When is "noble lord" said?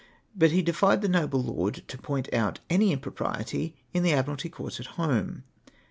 1.07-1.83